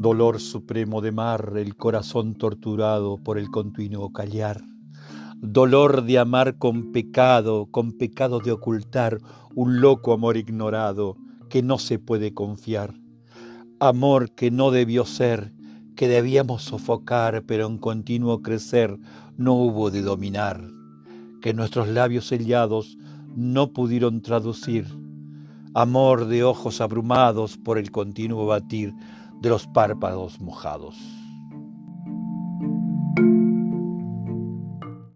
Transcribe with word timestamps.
dolor 0.00 0.40
supremo 0.40 1.02
de 1.02 1.12
mar, 1.12 1.52
el 1.56 1.76
corazón 1.76 2.34
torturado 2.34 3.18
por 3.18 3.36
el 3.36 3.50
continuo 3.50 4.14
callar, 4.14 4.62
dolor 5.42 6.04
de 6.04 6.18
amar 6.18 6.56
con 6.56 6.90
pecado, 6.90 7.66
con 7.70 7.92
pecado 7.92 8.40
de 8.40 8.50
ocultar 8.50 9.18
un 9.54 9.82
loco 9.82 10.14
amor 10.14 10.38
ignorado 10.38 11.18
que 11.50 11.62
no 11.62 11.78
se 11.78 11.98
puede 11.98 12.32
confiar, 12.32 12.94
amor 13.78 14.34
que 14.34 14.50
no 14.50 14.70
debió 14.70 15.04
ser, 15.04 15.52
que 15.96 16.08
debíamos 16.08 16.62
sofocar, 16.62 17.44
pero 17.44 17.66
en 17.66 17.76
continuo 17.76 18.40
crecer 18.40 18.98
no 19.36 19.52
hubo 19.52 19.90
de 19.90 20.00
dominar, 20.00 20.66
que 21.42 21.52
nuestros 21.52 21.88
labios 21.88 22.26
sellados 22.26 22.96
no 23.36 23.74
pudieron 23.74 24.22
traducir, 24.22 24.86
amor 25.74 26.24
de 26.24 26.42
ojos 26.42 26.80
abrumados 26.80 27.58
por 27.58 27.76
el 27.76 27.90
continuo 27.90 28.46
batir 28.46 28.94
de 29.40 29.48
los 29.48 29.66
párpados 29.66 30.40
mojados. 30.40 30.96